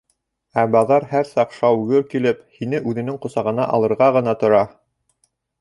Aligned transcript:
Ә 0.61 0.61
баҙар 0.75 1.05
һәр 1.11 1.27
саҡ 1.31 1.53
шау-гөр 1.57 2.07
килеп, 2.15 2.41
һине 2.57 2.81
үҙенең 2.93 3.23
ҡосағына 3.27 3.71
алырға 3.79 4.11
ғына 4.17 4.37
тора. 4.45 4.67